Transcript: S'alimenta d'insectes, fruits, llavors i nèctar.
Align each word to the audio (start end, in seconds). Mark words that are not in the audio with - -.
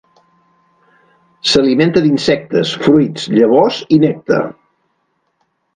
S'alimenta 1.51 2.03
d'insectes, 2.07 2.73
fruits, 2.87 3.29
llavors 3.37 3.79
i 3.99 4.05
nèctar. 4.07 4.45